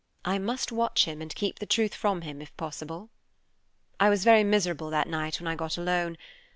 [0.25, 3.11] I must watch him and keep the truth from him, if possible.
[3.99, 6.17] "I was very miserable that night when I got alone.